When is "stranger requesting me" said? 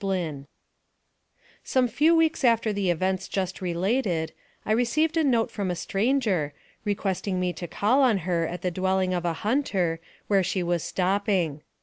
5.75-7.53